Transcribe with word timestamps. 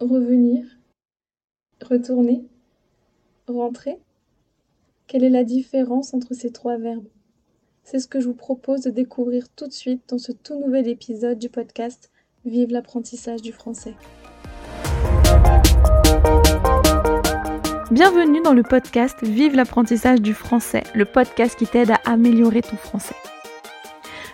revenir, 0.00 0.64
retourner, 1.82 2.44
rentrer 3.48 3.98
Quelle 5.06 5.24
est 5.24 5.30
la 5.30 5.44
différence 5.44 6.14
entre 6.14 6.34
ces 6.34 6.50
trois 6.50 6.76
verbes? 6.76 7.08
C'est 7.82 8.00
ce 8.00 8.08
que 8.08 8.20
je 8.20 8.26
vous 8.26 8.34
propose 8.34 8.82
de 8.82 8.90
découvrir 8.90 9.48
tout 9.48 9.66
de 9.66 9.72
suite 9.72 10.02
dans 10.08 10.18
ce 10.18 10.32
tout 10.32 10.58
nouvel 10.58 10.88
épisode 10.88 11.38
du 11.38 11.48
podcast 11.48 12.10
Vive 12.44 12.70
l'apprentissage 12.70 13.42
du 13.42 13.52
français. 13.52 13.94
Bienvenue 17.90 18.42
dans 18.42 18.54
le 18.54 18.62
podcast 18.62 19.22
Vive 19.22 19.54
l'apprentissage 19.54 20.20
du 20.20 20.34
français, 20.34 20.82
le 20.94 21.04
podcast 21.04 21.56
qui 21.56 21.66
t'aide 21.66 21.92
à 21.92 22.00
améliorer 22.04 22.62
ton 22.62 22.76
français. 22.76 23.14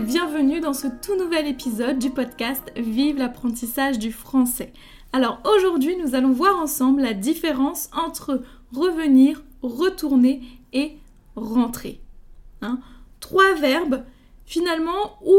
Bienvenue 0.00 0.58
dans 0.58 0.72
ce 0.72 0.88
tout 0.88 1.16
nouvel 1.16 1.46
épisode 1.46 2.00
du 2.00 2.10
podcast 2.10 2.62
Vive 2.76 3.16
l'apprentissage 3.16 3.96
du 3.96 4.10
français. 4.10 4.72
Alors 5.12 5.40
aujourd'hui 5.44 5.96
nous 5.96 6.16
allons 6.16 6.32
voir 6.32 6.58
ensemble 6.58 7.02
la 7.02 7.12
différence 7.12 7.90
entre 7.92 8.42
revenir, 8.74 9.44
retourner 9.62 10.42
et 10.72 10.96
rentrer. 11.36 12.00
Hein? 12.60 12.80
Trois 13.20 13.54
verbes 13.54 14.02
finalement 14.46 15.18
où 15.24 15.38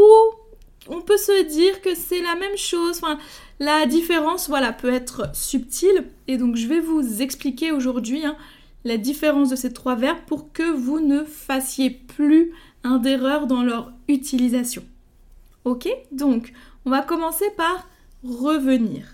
on 0.88 1.02
peut 1.02 1.18
se 1.18 1.44
dire 1.44 1.82
que 1.82 1.94
c'est 1.94 2.22
la 2.22 2.36
même 2.36 2.58
chose. 2.58 3.02
Enfin, 3.04 3.20
la 3.60 3.86
différence 3.86 4.48
voilà, 4.48 4.72
peut 4.72 4.94
être 4.94 5.36
subtile 5.36 6.06
et 6.28 6.38
donc 6.38 6.56
je 6.56 6.68
vais 6.68 6.80
vous 6.80 7.22
expliquer 7.22 7.74
aujourd'hui 7.74 8.26
hein, 8.26 8.38
la 8.86 8.96
différence 8.96 9.50
de 9.50 9.58
ces 9.58 9.74
trois 9.74 9.96
verbes 9.96 10.24
pour 10.28 10.54
que 10.54 10.72
vous 10.72 11.02
ne 11.02 11.26
fassiez 11.26 11.90
plus 11.90 12.54
d'erreurs 13.00 13.48
dans 13.48 13.64
leur 13.64 13.92
utilisation. 14.08 14.84
Ok 15.64 15.90
Donc, 16.12 16.54
on 16.86 16.92
va 16.92 17.02
commencer 17.02 17.50
par 17.58 17.88
revenir. 18.24 19.08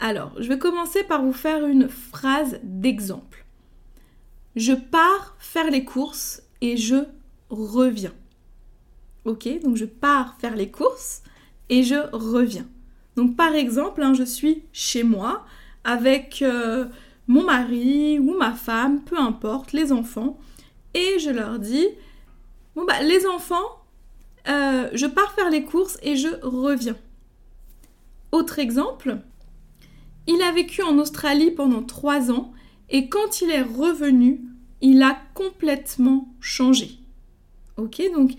Alors, 0.00 0.32
je 0.38 0.48
vais 0.48 0.58
commencer 0.58 1.02
par 1.04 1.22
vous 1.22 1.32
faire 1.32 1.66
une 1.66 1.88
phrase 1.88 2.58
d'exemple. 2.62 3.44
Je 4.56 4.72
pars 4.72 5.36
faire 5.38 5.70
les 5.70 5.84
courses 5.84 6.42
et 6.60 6.76
je 6.76 7.04
reviens. 7.50 8.12
Ok 9.24 9.48
Donc, 9.62 9.76
je 9.76 9.84
pars 9.84 10.36
faire 10.38 10.56
les 10.56 10.70
courses 10.70 11.22
et 11.68 11.82
je 11.82 12.08
reviens. 12.12 12.66
Donc, 13.16 13.36
par 13.36 13.54
exemple, 13.54 14.02
hein, 14.02 14.12
je 14.12 14.24
suis 14.24 14.62
chez 14.72 15.02
moi 15.02 15.44
avec 15.84 16.42
euh, 16.42 16.86
mon 17.28 17.44
mari 17.44 18.18
ou 18.18 18.36
ma 18.36 18.52
femme, 18.52 19.02
peu 19.02 19.18
importe, 19.18 19.72
les 19.72 19.92
enfants, 19.92 20.38
et 20.94 21.18
je 21.18 21.30
leur 21.30 21.58
dis 21.58 21.86
Bon, 22.76 22.84
bah, 22.84 23.02
les 23.02 23.26
enfants, 23.26 23.80
euh, 24.48 24.90
je 24.92 25.06
pars 25.06 25.32
faire 25.32 25.48
les 25.48 25.64
courses 25.64 25.98
et 26.02 26.14
je 26.14 26.28
reviens. 26.42 26.96
Autre 28.32 28.58
exemple, 28.58 29.18
il 30.26 30.42
a 30.42 30.52
vécu 30.52 30.82
en 30.82 30.98
Australie 30.98 31.50
pendant 31.50 31.82
trois 31.82 32.30
ans 32.30 32.52
et 32.90 33.08
quand 33.08 33.40
il 33.40 33.50
est 33.50 33.62
revenu, 33.62 34.42
il 34.82 35.02
a 35.02 35.18
complètement 35.32 36.28
changé. 36.38 36.98
Ok, 37.78 38.02
donc 38.14 38.32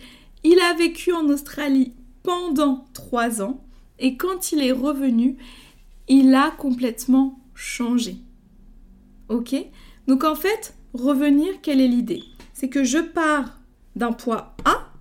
il 0.43 0.59
a 0.59 0.75
vécu 0.75 1.13
en 1.13 1.27
Australie 1.29 1.93
pendant 2.21 2.85
trois 2.93 3.41
ans 3.41 3.63
et 3.97 4.17
quand 4.17 4.51
il 4.51 4.61
est 4.61 4.71
revenu, 4.71 5.37
il 6.07 6.35
a 6.35 6.51
complètement 6.51 7.39
changé. 7.55 8.17
Ok 9.29 9.55
Donc 10.07 10.23
en 10.23 10.35
fait, 10.35 10.75
revenir, 10.93 11.59
quelle 11.63 11.81
est 11.81 11.87
l'idée? 11.87 12.23
C'est 12.53 12.69
que 12.69 12.83
je 12.83 12.99
pars 12.99 13.56
d'un 13.97 14.13
point 14.13 14.51
A, 14.63 14.91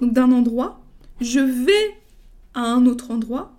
donc 0.00 0.12
d'un 0.12 0.32
endroit, 0.32 0.80
je 1.20 1.40
vais 1.40 1.94
à 2.54 2.62
un 2.62 2.86
autre 2.86 3.10
endroit. 3.10 3.52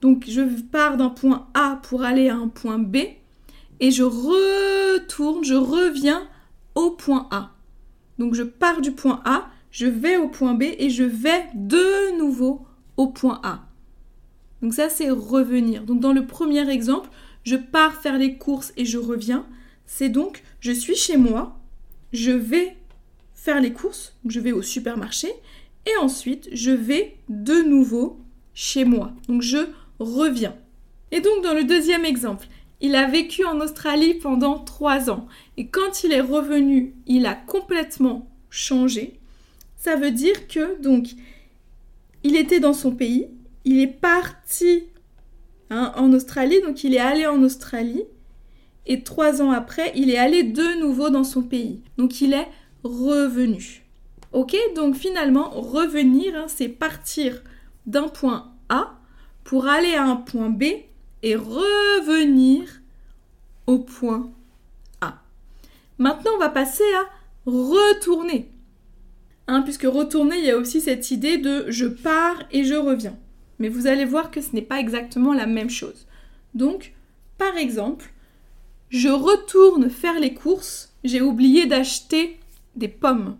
Donc 0.00 0.24
je 0.28 0.42
pars 0.62 0.96
d'un 0.96 1.10
point 1.10 1.48
A 1.54 1.80
pour 1.82 2.02
aller 2.02 2.28
à 2.28 2.36
un 2.36 2.48
point 2.48 2.78
B 2.78 2.96
et 3.80 3.90
je 3.90 4.04
retourne, 4.04 5.44
je 5.44 5.54
reviens 5.54 6.22
au 6.74 6.92
point 6.92 7.26
A. 7.32 7.50
Donc 8.18 8.34
je 8.34 8.44
pars 8.44 8.80
du 8.80 8.92
point 8.92 9.20
A, 9.24 9.48
je 9.72 9.86
vais 9.86 10.16
au 10.16 10.28
point 10.28 10.54
B 10.54 10.62
et 10.62 10.88
je 10.88 11.04
vais 11.04 11.46
de 11.54 12.16
nouveau 12.16 12.64
au 12.96 13.08
point 13.08 13.40
A. 13.42 13.66
Donc 14.62 14.72
ça 14.74 14.88
c'est 14.88 15.10
revenir. 15.10 15.82
Donc 15.82 15.98
dans 15.98 16.12
le 16.12 16.26
premier 16.26 16.68
exemple, 16.70 17.10
je 17.42 17.56
pars 17.56 17.94
faire 17.94 18.18
les 18.18 18.38
courses 18.38 18.72
et 18.76 18.84
je 18.84 18.98
reviens. 18.98 19.44
C'est 19.84 20.10
donc 20.10 20.44
je 20.60 20.70
suis 20.70 20.96
chez 20.96 21.16
moi, 21.16 21.58
je 22.12 22.30
vais 22.30 22.77
faire 23.38 23.60
les 23.60 23.72
courses, 23.72 24.14
je 24.26 24.40
vais 24.40 24.50
au 24.50 24.62
supermarché 24.62 25.28
et 25.86 25.96
ensuite 26.02 26.48
je 26.52 26.72
vais 26.72 27.16
de 27.28 27.62
nouveau 27.62 28.18
chez 28.52 28.84
moi. 28.84 29.12
Donc 29.28 29.42
je 29.42 29.58
reviens. 30.00 30.56
Et 31.12 31.20
donc 31.20 31.44
dans 31.44 31.54
le 31.54 31.62
deuxième 31.62 32.04
exemple, 32.04 32.48
il 32.80 32.96
a 32.96 33.06
vécu 33.06 33.44
en 33.44 33.60
Australie 33.60 34.14
pendant 34.14 34.58
trois 34.58 35.08
ans 35.08 35.28
et 35.56 35.68
quand 35.68 36.02
il 36.02 36.12
est 36.12 36.20
revenu, 36.20 36.94
il 37.06 37.26
a 37.26 37.34
complètement 37.34 38.28
changé. 38.50 39.20
Ça 39.76 39.94
veut 39.94 40.10
dire 40.10 40.48
que 40.48 40.80
donc 40.82 41.06
il 42.24 42.34
était 42.34 42.60
dans 42.60 42.72
son 42.72 42.90
pays, 42.90 43.28
il 43.64 43.78
est 43.78 43.86
parti 43.86 44.82
hein, 45.70 45.92
en 45.96 46.12
Australie, 46.12 46.60
donc 46.62 46.82
il 46.82 46.92
est 46.92 46.98
allé 46.98 47.24
en 47.24 47.40
Australie 47.44 48.02
et 48.84 49.04
trois 49.04 49.40
ans 49.40 49.52
après, 49.52 49.92
il 49.94 50.10
est 50.10 50.18
allé 50.18 50.42
de 50.42 50.80
nouveau 50.80 51.08
dans 51.08 51.24
son 51.24 51.42
pays. 51.42 51.82
Donc 51.98 52.20
il 52.20 52.32
est 52.32 52.48
revenu. 52.84 53.84
Ok, 54.32 54.56
donc 54.76 54.94
finalement, 54.94 55.50
revenir, 55.50 56.36
hein, 56.36 56.46
c'est 56.48 56.68
partir 56.68 57.42
d'un 57.86 58.08
point 58.08 58.52
A 58.68 58.98
pour 59.44 59.66
aller 59.66 59.94
à 59.94 60.04
un 60.04 60.16
point 60.16 60.50
B 60.50 60.64
et 61.22 61.34
revenir 61.34 62.68
au 63.66 63.78
point 63.78 64.30
A. 65.00 65.22
Maintenant, 65.98 66.32
on 66.34 66.38
va 66.38 66.50
passer 66.50 66.84
à 66.94 67.50
retourner. 67.50 68.50
Hein, 69.46 69.62
puisque 69.62 69.84
retourner, 69.84 70.36
il 70.38 70.44
y 70.44 70.50
a 70.50 70.58
aussi 70.58 70.82
cette 70.82 71.10
idée 71.10 71.38
de 71.38 71.64
je 71.68 71.86
pars 71.86 72.42
et 72.52 72.64
je 72.64 72.74
reviens. 72.74 73.16
Mais 73.58 73.70
vous 73.70 73.86
allez 73.86 74.04
voir 74.04 74.30
que 74.30 74.42
ce 74.42 74.54
n'est 74.54 74.62
pas 74.62 74.78
exactement 74.78 75.32
la 75.32 75.46
même 75.46 75.70
chose. 75.70 76.06
Donc, 76.54 76.92
par 77.38 77.56
exemple, 77.56 78.12
je 78.90 79.08
retourne 79.08 79.88
faire 79.88 80.20
les 80.20 80.34
courses, 80.34 80.92
j'ai 81.02 81.22
oublié 81.22 81.66
d'acheter 81.66 82.38
des 82.76 82.88
pommes. 82.88 83.36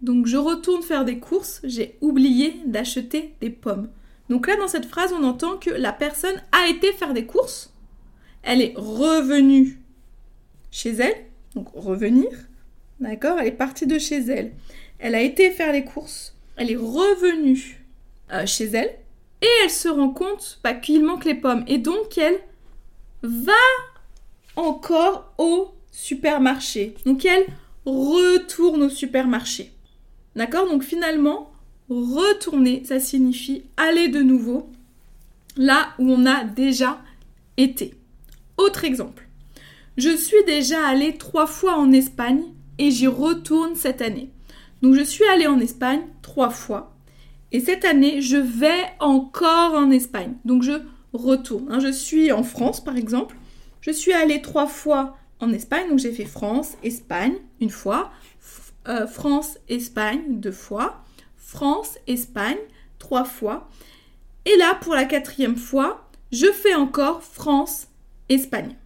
Donc 0.00 0.26
je 0.26 0.36
retourne 0.36 0.82
faire 0.82 1.04
des 1.04 1.18
courses, 1.18 1.60
j'ai 1.64 1.96
oublié 2.00 2.60
d'acheter 2.66 3.34
des 3.40 3.50
pommes. 3.50 3.88
Donc 4.28 4.46
là, 4.46 4.56
dans 4.56 4.68
cette 4.68 4.86
phrase, 4.86 5.12
on 5.12 5.24
entend 5.24 5.56
que 5.56 5.70
la 5.70 5.92
personne 5.92 6.40
a 6.52 6.68
été 6.68 6.92
faire 6.92 7.12
des 7.12 7.26
courses, 7.26 7.72
elle 8.42 8.62
est 8.62 8.74
revenue 8.76 9.80
chez 10.70 10.90
elle, 10.90 11.26
donc 11.54 11.68
revenir, 11.74 12.28
d'accord 13.00 13.38
Elle 13.38 13.48
est 13.48 13.52
partie 13.52 13.86
de 13.86 13.98
chez 13.98 14.18
elle. 14.18 14.52
Elle 14.98 15.14
a 15.14 15.22
été 15.22 15.50
faire 15.50 15.72
les 15.72 15.84
courses, 15.84 16.36
elle 16.56 16.70
est 16.70 16.76
revenue 16.76 17.84
euh, 18.32 18.46
chez 18.46 18.66
elle, 18.66 18.94
et 19.42 19.48
elle 19.64 19.70
se 19.70 19.88
rend 19.88 20.10
compte 20.10 20.60
bah, 20.62 20.74
qu'il 20.74 21.04
manque 21.04 21.24
les 21.24 21.34
pommes. 21.34 21.64
Et 21.66 21.78
donc, 21.78 22.18
elle 22.18 22.38
va 23.22 23.52
encore 24.56 25.32
au 25.38 25.70
supermarché. 25.90 26.94
Donc, 27.06 27.24
elle 27.24 27.46
retourne 27.86 28.82
au 28.82 28.88
supermarché. 28.88 29.72
D'accord? 30.36 30.68
Donc 30.68 30.82
finalement, 30.82 31.50
retourner, 31.88 32.84
ça 32.84 33.00
signifie 33.00 33.62
aller 33.76 34.08
de 34.08 34.22
nouveau 34.22 34.70
là 35.56 35.88
où 35.98 36.10
on 36.10 36.26
a 36.26 36.44
déjà 36.44 37.00
été. 37.56 37.94
Autre 38.56 38.84
exemple. 38.84 39.26
Je 39.96 40.16
suis 40.16 40.44
déjà 40.46 40.86
allée 40.86 41.16
trois 41.16 41.46
fois 41.46 41.76
en 41.76 41.92
Espagne 41.92 42.42
et 42.78 42.90
j'y 42.90 43.06
retourne 43.06 43.74
cette 43.74 44.02
année. 44.02 44.30
Donc 44.82 44.94
je 44.94 45.02
suis 45.02 45.24
allée 45.24 45.46
en 45.46 45.60
Espagne 45.60 46.02
trois 46.22 46.50
fois 46.50 46.94
et 47.52 47.60
cette 47.60 47.84
année 47.84 48.22
je 48.22 48.36
vais 48.36 48.84
encore 49.00 49.74
en 49.74 49.90
Espagne. 49.90 50.34
Donc 50.44 50.62
je 50.62 50.72
retourne. 51.12 51.66
Hein. 51.70 51.80
Je 51.80 51.92
suis 51.92 52.32
en 52.32 52.42
France 52.42 52.82
par 52.82 52.96
exemple. 52.96 53.36
Je 53.80 53.90
suis 53.90 54.12
allée 54.12 54.40
trois 54.40 54.66
fois 54.66 55.16
en 55.40 55.52
Espagne. 55.52 55.88
Donc 55.88 55.98
j'ai 55.98 56.12
fait 56.12 56.24
France, 56.24 56.76
Espagne 56.82 57.34
une 57.60 57.70
fois, 57.70 58.10
euh, 58.88 59.06
France, 59.06 59.58
Espagne 59.68 60.20
deux 60.28 60.52
fois, 60.52 61.02
France, 61.36 61.98
Espagne 62.06 62.58
trois 62.98 63.24
fois. 63.24 63.68
Et 64.46 64.56
là, 64.56 64.74
pour 64.74 64.94
la 64.94 65.04
quatrième 65.04 65.56
fois, 65.56 66.08
je 66.32 66.46
fais 66.46 66.74
encore 66.74 67.22
France, 67.22 67.88
Espagne. 68.28 68.76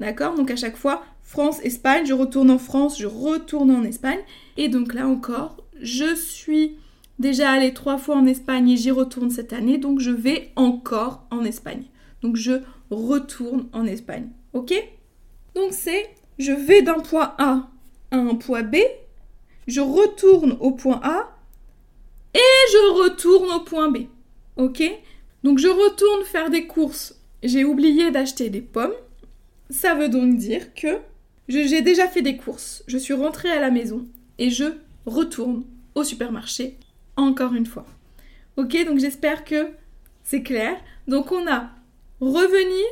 D'accord? 0.00 0.34
Donc 0.34 0.50
à 0.50 0.56
chaque 0.56 0.76
fois, 0.76 1.04
France, 1.22 1.60
Espagne, 1.62 2.06
je 2.06 2.14
retourne 2.14 2.50
en 2.50 2.58
France, 2.58 2.98
je 2.98 3.06
retourne 3.06 3.70
en 3.70 3.82
Espagne. 3.82 4.20
Et 4.56 4.68
donc 4.68 4.94
là 4.94 5.06
encore, 5.06 5.56
je 5.80 6.14
suis 6.14 6.76
déjà 7.18 7.50
allée 7.50 7.74
trois 7.74 7.98
fois 7.98 8.16
en 8.16 8.26
Espagne 8.26 8.70
et 8.70 8.76
j'y 8.76 8.90
retourne 8.90 9.30
cette 9.30 9.52
année, 9.52 9.78
donc 9.78 10.00
je 10.00 10.10
vais 10.10 10.52
encore 10.56 11.26
en 11.30 11.44
Espagne. 11.44 11.84
Donc 12.22 12.36
je 12.36 12.62
retourne 12.90 13.66
en 13.72 13.84
Espagne. 13.84 14.28
Ok? 14.52 14.72
Donc 15.58 15.72
c'est 15.72 16.08
je 16.38 16.52
vais 16.52 16.82
d'un 16.82 17.00
point 17.00 17.34
A 17.36 17.68
à 18.12 18.16
un 18.16 18.36
point 18.36 18.62
B, 18.62 18.76
je 19.66 19.80
retourne 19.80 20.56
au 20.60 20.70
point 20.70 21.00
A 21.02 21.36
et 22.32 22.62
je 22.72 23.02
retourne 23.02 23.50
au 23.50 23.60
point 23.64 23.90
B. 23.90 24.06
Ok? 24.56 24.84
Donc 25.42 25.58
je 25.58 25.66
retourne 25.66 26.24
faire 26.24 26.48
des 26.48 26.68
courses. 26.68 27.20
J'ai 27.42 27.64
oublié 27.64 28.12
d'acheter 28.12 28.50
des 28.50 28.60
pommes. 28.60 28.94
Ça 29.68 29.94
veut 29.94 30.08
donc 30.08 30.36
dire 30.36 30.74
que 30.74 31.00
j'ai 31.48 31.82
déjà 31.82 32.06
fait 32.06 32.22
des 32.22 32.36
courses. 32.36 32.84
Je 32.86 32.96
suis 32.96 33.14
rentrée 33.14 33.50
à 33.50 33.60
la 33.60 33.72
maison 33.72 34.06
et 34.38 34.50
je 34.50 34.66
retourne 35.06 35.64
au 35.96 36.04
supermarché 36.04 36.76
encore 37.16 37.54
une 37.54 37.66
fois. 37.66 37.86
Ok, 38.56 38.76
donc 38.86 39.00
j'espère 39.00 39.44
que 39.44 39.70
c'est 40.22 40.44
clair. 40.44 40.76
Donc 41.08 41.32
on 41.32 41.50
a 41.50 41.70
revenir. 42.20 42.86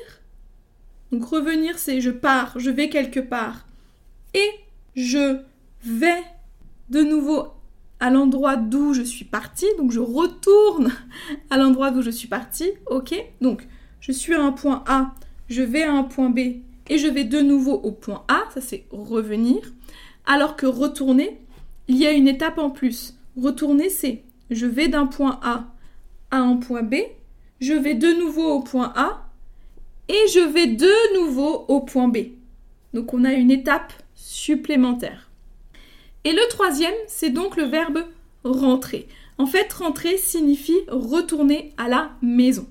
Donc 1.12 1.25
revenir, 1.25 1.79
c'est 1.79 2.00
je 2.00 2.11
pars, 2.11 2.58
je 2.58 2.70
vais 2.70 2.88
quelque 2.88 3.20
part. 3.20 3.67
Et 4.35 4.49
je 4.94 5.38
vais 5.82 6.23
de 6.91 7.00
nouveau 7.00 7.49
à 8.00 8.11
l'endroit 8.11 8.56
d'où 8.56 8.93
je 8.93 9.03
suis 9.03 9.25
partie. 9.25 9.67
Donc 9.79 9.93
je 9.93 10.00
retourne 10.00 10.93
à 11.50 11.56
l'endroit 11.56 11.91
d'où 11.91 12.03
je 12.03 12.11
suis 12.11 12.29
partie. 12.29 12.70
Ok, 12.87 13.14
donc 13.41 13.67
je 14.00 14.12
suis 14.12 14.35
à 14.35 14.43
un 14.43 14.53
point 14.53 14.85
A, 14.87 15.14
je 15.49 15.62
vais 15.62 15.82
à 15.82 15.93
un 15.93 16.05
point 16.05 16.31
B 16.31 16.38
et 16.88 16.99
je 16.99 17.09
vais 17.09 17.25
de 17.25 17.41
nouveau 17.41 17.75
au 17.75 17.93
point 17.93 18.25
A. 18.29 18.44
Ça 18.52 18.61
c'est 18.61 18.85
revenir. 18.91 19.61
Alors 20.26 20.56
que 20.56 20.67
retourner, 20.67 21.41
il 21.88 21.97
y 21.97 22.06
a 22.06 22.12
une 22.12 22.29
étape 22.29 22.59
en 22.59 22.70
plus. 22.70 23.14
Retourner, 23.37 23.91
c'est 23.91 24.23
je 24.50 24.67
vais 24.67 24.88
d'un 24.88 25.06
point 25.06 25.38
A 25.43 25.67
à 26.31 26.38
un 26.38 26.56
point 26.56 26.82
B, 26.82 26.97
je 27.61 27.73
vais 27.73 27.94
de 27.94 28.09
nouveau 28.09 28.50
au 28.50 28.61
point 28.61 28.93
A 28.97 29.25
et 30.08 30.29
je 30.32 30.41
vais 30.41 30.67
de 30.67 31.19
nouveau 31.19 31.64
au 31.69 31.81
point 31.81 32.08
B. 32.08 32.19
Donc 32.94 33.12
on 33.14 33.25
a 33.25 33.32
une 33.32 33.50
étape 33.50 33.93
supplémentaire. 34.14 35.31
Et 36.25 36.32
le 36.32 36.49
troisième, 36.49 36.94
c'est 37.06 37.31
donc 37.31 37.56
le 37.56 37.64
verbe 37.64 38.05
rentrer. 38.44 39.08
En 39.38 39.47
fait, 39.47 39.73
rentrer 39.73 40.17
signifie 40.17 40.81
retourner 40.88 41.73
à 41.76 41.88
la 41.88 42.12
maison. 42.23 42.67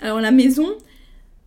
Alors 0.00 0.20
la 0.20 0.30
maison, 0.30 0.68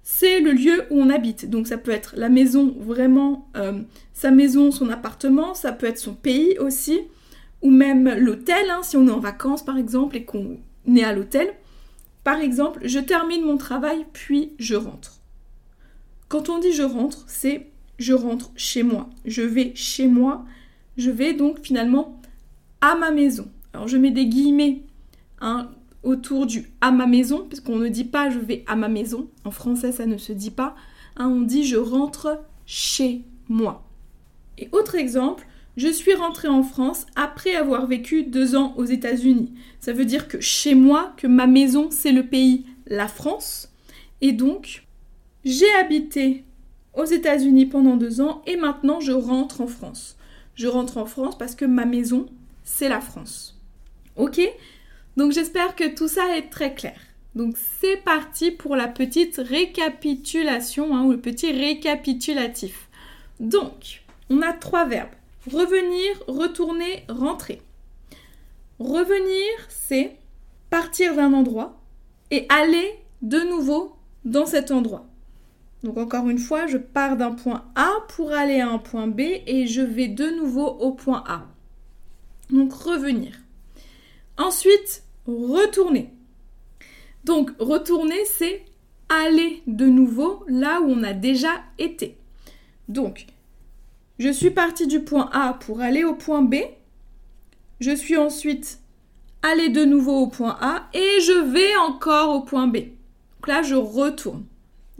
c'est 0.03 0.39
le 0.39 0.51
lieu 0.51 0.83
où 0.91 1.01
on 1.01 1.09
habite. 1.09 1.49
Donc 1.49 1.67
ça 1.67 1.77
peut 1.77 1.91
être 1.91 2.13
la 2.15 2.29
maison 2.29 2.75
vraiment, 2.79 3.49
euh, 3.57 3.81
sa 4.13 4.31
maison, 4.31 4.71
son 4.71 4.89
appartement, 4.89 5.53
ça 5.53 5.71
peut 5.71 5.87
être 5.87 5.97
son 5.97 6.13
pays 6.13 6.57
aussi, 6.59 7.01
ou 7.61 7.71
même 7.71 8.13
l'hôtel, 8.17 8.69
hein, 8.69 8.81
si 8.83 8.97
on 8.97 9.07
est 9.07 9.11
en 9.11 9.19
vacances 9.19 9.65
par 9.65 9.77
exemple 9.77 10.15
et 10.15 10.23
qu'on 10.23 10.59
est 10.95 11.03
à 11.03 11.11
l'hôtel. 11.11 11.53
Par 12.25 12.39
exemple, 12.39 12.79
je 12.83 12.97
termine 12.97 13.45
mon 13.45 13.55
travail 13.55 14.03
puis 14.11 14.53
je 14.57 14.73
rentre. 14.73 15.21
Quand 16.27 16.49
on 16.49 16.57
dit 16.57 16.73
je 16.73 16.81
rentre, 16.81 17.23
c'est 17.27 17.69
je 17.99 18.13
rentre 18.13 18.51
chez 18.55 18.81
moi. 18.81 19.11
Je 19.25 19.43
vais 19.43 19.73
chez 19.75 20.07
moi. 20.07 20.43
Je 20.97 21.11
vais 21.11 21.33
donc 21.33 21.59
finalement 21.61 22.19
à 22.81 22.95
ma 22.95 23.11
maison. 23.11 23.47
Alors 23.73 23.87
je 23.87 23.97
mets 23.97 24.09
des 24.09 24.25
guillemets 24.25 24.81
hein, 25.39 25.69
autour 26.01 26.47
du 26.47 26.71
à 26.81 26.89
ma 26.89 27.05
maison, 27.05 27.45
parce 27.47 27.59
qu'on 27.59 27.77
ne 27.77 27.89
dit 27.89 28.05
pas 28.05 28.31
je 28.31 28.39
vais 28.39 28.63
à 28.65 28.75
ma 28.75 28.87
maison. 28.87 29.29
En 29.43 29.51
français, 29.51 29.91
ça 29.91 30.07
ne 30.07 30.17
se 30.17 30.33
dit 30.33 30.49
pas. 30.49 30.75
Hein, 31.17 31.27
on 31.27 31.41
dit 31.41 31.63
je 31.63 31.77
rentre 31.77 32.41
chez 32.65 33.21
moi. 33.49 33.87
Et 34.57 34.67
autre 34.71 34.95
exemple, 34.95 35.45
je 35.77 35.89
suis 35.89 36.13
rentrée 36.13 36.47
en 36.47 36.63
France 36.63 37.05
après 37.15 37.55
avoir 37.55 37.85
vécu 37.85 38.23
deux 38.23 38.55
ans 38.55 38.73
aux 38.77 38.85
États-Unis. 38.85 39.53
Ça 39.79 39.93
veut 39.93 40.05
dire 40.05 40.27
que 40.27 40.39
chez 40.39 40.73
moi, 40.75 41.13
que 41.17 41.27
ma 41.27 41.47
maison, 41.47 41.89
c'est 41.91 42.11
le 42.11 42.25
pays, 42.25 42.65
la 42.87 43.07
France. 43.07 43.73
Et 44.21 44.31
donc, 44.31 44.85
j'ai 45.43 45.71
habité 45.79 46.43
aux 46.93 47.05
États-Unis 47.05 47.65
pendant 47.65 47.97
deux 47.97 48.21
ans 48.21 48.41
et 48.47 48.55
maintenant 48.55 48.99
je 48.99 49.11
rentre 49.11 49.61
en 49.61 49.67
France. 49.67 50.17
Je 50.55 50.67
rentre 50.67 50.97
en 50.97 51.05
France 51.05 51.37
parce 51.37 51.55
que 51.55 51.65
ma 51.65 51.85
maison, 51.85 52.27
c'est 52.63 52.89
la 52.89 53.01
France. 53.01 53.59
Ok? 54.15 54.39
Donc 55.17 55.33
j'espère 55.33 55.75
que 55.75 55.93
tout 55.93 56.07
ça 56.07 56.37
est 56.37 56.49
très 56.49 56.73
clair. 56.73 56.97
Donc 57.35 57.57
c'est 57.81 57.97
parti 57.97 58.51
pour 58.51 58.77
la 58.77 58.87
petite 58.87 59.37
récapitulation 59.37 60.95
hein, 60.95 61.03
ou 61.03 61.11
le 61.11 61.19
petit 61.19 61.51
récapitulatif. 61.51 62.89
Donc, 63.41 64.03
on 64.29 64.41
a 64.41 64.53
trois 64.53 64.85
verbes. 64.85 65.09
Revenir, 65.51 66.23
retourner, 66.27 67.05
rentrer. 67.07 67.61
Revenir, 68.79 69.51
c'est 69.69 70.17
partir 70.69 71.15
d'un 71.15 71.33
endroit 71.33 71.79
et 72.31 72.45
aller 72.49 72.99
de 73.21 73.39
nouveau 73.39 73.95
dans 74.25 74.45
cet 74.45 74.71
endroit. 74.71 75.05
Donc 75.83 75.97
encore 75.97 76.29
une 76.29 76.39
fois, 76.39 76.65
je 76.65 76.77
pars 76.77 77.15
d'un 77.15 77.31
point 77.31 77.63
A 77.75 77.91
pour 78.09 78.31
aller 78.31 78.59
à 78.59 78.69
un 78.69 78.79
point 78.79 79.07
B 79.07 79.19
et 79.19 79.67
je 79.67 79.81
vais 79.81 80.07
de 80.07 80.29
nouveau 80.31 80.65
au 80.65 80.91
point 80.91 81.23
A. 81.27 81.45
Donc 82.49 82.73
revenir. 82.73 83.39
Ensuite, 84.37 85.03
retourner. 85.27 86.11
Donc 87.23 87.51
retourner, 87.59 88.25
c'est 88.25 88.65
aller 89.09 89.61
de 89.67 89.85
nouveau 89.85 90.43
là 90.47 90.81
où 90.81 90.85
on 90.89 91.03
a 91.03 91.13
déjà 91.13 91.51
été. 91.77 92.17
Donc 92.87 93.27
je 94.19 94.29
suis 94.29 94.51
partie 94.51 94.87
du 94.87 95.01
point 95.01 95.29
A 95.33 95.53
pour 95.53 95.81
aller 95.81 96.03
au 96.03 96.15
point 96.15 96.41
B. 96.41 96.55
Je 97.79 97.95
suis 97.95 98.17
ensuite 98.17 98.79
allée 99.41 99.69
de 99.69 99.83
nouveau 99.83 100.21
au 100.21 100.27
point 100.27 100.57
A 100.61 100.87
et 100.93 101.21
je 101.21 101.51
vais 101.51 101.75
encore 101.77 102.35
au 102.35 102.41
point 102.41 102.67
B. 102.67 102.75
Donc 102.75 103.47
là, 103.47 103.61
je 103.61 103.75
retourne. 103.75 104.45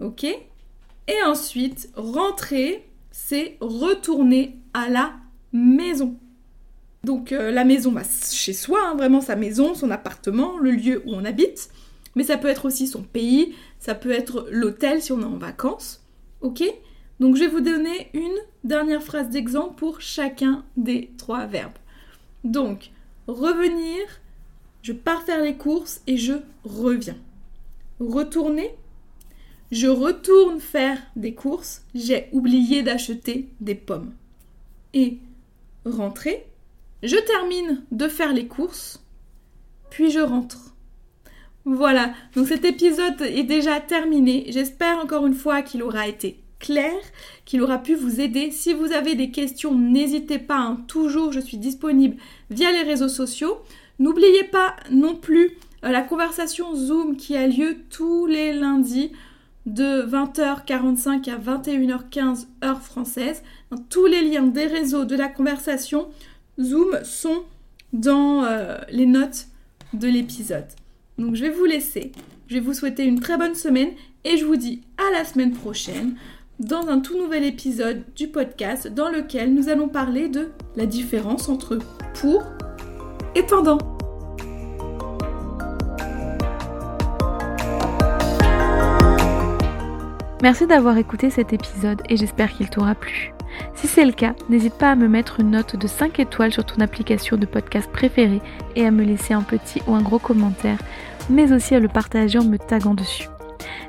OK? 0.02 0.24
Et 0.24 1.24
ensuite, 1.26 1.90
rentrer, 1.96 2.88
c'est 3.12 3.58
retourner 3.62 4.60
à 4.74 4.90
la 4.90 5.14
maison. 5.54 6.18
Donc 7.04 7.32
euh, 7.32 7.52
la 7.52 7.64
maison, 7.64 7.92
bah, 7.92 8.02
chez 8.32 8.54
soi, 8.54 8.80
hein, 8.84 8.96
vraiment 8.96 9.22
sa 9.22 9.36
maison, 9.36 9.76
son 9.76 9.92
appartement, 9.92 10.58
le 10.58 10.72
lieu 10.72 11.04
où 11.06 11.14
on 11.14 11.24
habite. 11.24 11.70
Mais 12.16 12.24
ça 12.24 12.38
peut 12.38 12.48
être 12.48 12.66
aussi 12.66 12.88
son 12.88 13.04
pays, 13.04 13.56
ça 13.80 13.94
peut 13.94 14.12
être 14.12 14.48
l'hôtel 14.50 15.02
si 15.02 15.12
on 15.12 15.22
est 15.22 15.26
en 15.26 15.38
vacances. 15.38 16.04
OK? 16.42 16.64
Donc 17.20 17.36
je 17.36 17.42
vais 17.42 17.48
vous 17.48 17.62
donner 17.62 18.10
une 18.14 18.38
dernière 18.64 19.02
phrase 19.02 19.30
d'exemple 19.30 19.76
pour 19.76 20.02
chacun 20.02 20.64
des 20.76 21.12
trois 21.18 21.46
verbes. 21.46 21.78
Donc, 22.44 22.92
revenir, 23.28 24.02
je 24.82 24.94
pars 24.94 25.24
faire 25.24 25.42
les 25.42 25.56
courses 25.56 26.02
et 26.08 26.18
je 26.18 26.34
reviens. 26.64 27.18
Retourner, 28.00 28.76
je 29.72 29.88
retourne 29.88 30.60
faire 30.60 31.00
des 31.16 31.34
courses, 31.34 31.84
j'ai 31.96 32.28
oublié 32.34 32.84
d'acheter 32.84 33.50
des 33.62 33.76
pommes. 33.76 34.14
Et 34.94 35.18
rentrer, 35.86 36.46
je 37.02 37.16
termine 37.16 37.84
de 37.92 38.08
faire 38.08 38.34
les 38.34 38.48
courses, 38.48 39.04
puis 39.90 40.12
je 40.12 40.20
rentre. 40.20 40.76
Voilà, 41.64 42.14
donc 42.36 42.48
cet 42.48 42.64
épisode 42.64 43.22
est 43.22 43.44
déjà 43.44 43.80
terminé. 43.80 44.46
J'espère 44.50 45.00
encore 45.00 45.26
une 45.26 45.34
fois 45.34 45.64
qu'il 45.64 45.82
aura 45.82 46.08
été 46.08 46.45
qu'il 47.46 47.62
aura 47.62 47.78
pu 47.78 47.96
vous 47.96 48.22
aider. 48.22 48.52
Si 48.52 48.74
vous 48.74 48.92
avez 48.92 49.16
des 49.16 49.32
questions, 49.32 49.76
n'hésitez 49.76 50.40
pas, 50.40 50.60
hein. 50.60 50.84
toujours 50.88 51.32
je 51.32 51.40
suis 51.40 51.58
disponible 51.58 52.18
via 52.50 52.72
les 52.72 52.84
réseaux 52.84 53.10
sociaux. 53.10 53.58
N'oubliez 54.00 54.44
pas 54.44 54.76
non 54.92 55.16
plus 55.16 55.52
euh, 55.84 55.90
la 55.90 56.02
conversation 56.02 56.76
Zoom 56.76 57.16
qui 57.16 57.36
a 57.36 57.48
lieu 57.48 57.78
tous 57.90 58.26
les 58.26 58.54
lundis 58.54 59.12
de 59.66 60.04
20h45 60.04 61.30
à 61.30 61.38
21h15 61.38 62.48
heure 62.64 62.82
française. 62.82 63.42
Tous 63.90 64.06
les 64.06 64.22
liens 64.22 64.48
des 64.48 64.68
réseaux 64.68 65.06
de 65.06 65.16
la 65.16 65.28
conversation 65.28 66.08
Zoom 66.60 67.00
sont 67.04 67.44
dans 67.94 68.44
euh, 68.44 68.78
les 68.90 69.06
notes 69.06 69.48
de 69.94 70.08
l'épisode. 70.08 70.68
Donc 71.18 71.36
je 71.36 71.42
vais 71.42 71.50
vous 71.50 71.66
laisser. 71.66 72.12
Je 72.48 72.56
vais 72.56 72.60
vous 72.60 72.74
souhaiter 72.74 73.06
une 73.06 73.20
très 73.20 73.38
bonne 73.38 73.56
semaine 73.56 73.92
et 74.24 74.38
je 74.38 74.46
vous 74.46 74.56
dis 74.56 74.82
à 74.98 75.12
la 75.12 75.26
semaine 75.26 75.54
prochaine 75.54 76.16
dans 76.60 76.88
un 76.88 77.00
tout 77.00 77.18
nouvel 77.18 77.44
épisode 77.44 78.04
du 78.16 78.28
podcast 78.28 78.88
dans 78.88 79.10
lequel 79.10 79.54
nous 79.54 79.70
allons 79.70 79.90
parler 79.90 80.30
de 80.30 80.52
la 80.76 80.86
différence 80.86 81.50
entre 81.50 81.80
pour 82.20 82.44
et 83.36 83.44
pendant. 83.44 83.78
Merci 90.42 90.68
d'avoir 90.68 90.98
écouté 90.98 91.30
cet 91.30 91.54
épisode 91.54 92.02
et 92.08 92.18
j'espère 92.18 92.54
qu'il 92.54 92.70
t'aura 92.70 92.96
plu. 92.96 93.34
Si 93.74 93.88
c'est 93.88 94.06
le 94.06 94.12
cas, 94.12 94.36
n'hésite 94.50 94.76
pas 94.76 94.92
à 94.92 94.96
me 94.96 95.08
mettre 95.08 95.40
une 95.40 95.52
note 95.52 95.76
de 95.76 95.88
5 95.88 96.20
étoiles 96.20 96.54
sur 96.54 96.66
ton 96.66 96.82
application 96.82 97.36
de 97.36 97.46
podcast 97.46 97.90
préférée 97.92 98.42
et 98.76 98.86
à 98.86 98.92
me 98.92 99.04
laisser 99.04 99.34
un 99.34 99.42
petit 99.42 99.82
ou 99.88 99.96
un 99.96 100.02
gros 100.02 100.20
commentaire, 100.20 100.78
mais 101.30 101.52
aussi 101.52 101.76
à 101.76 101.80
le 101.80 101.88
partager 101.88 102.38
en 102.38 102.46
me 102.46 102.58
taguant 102.58 102.94
dessus. 102.94 103.28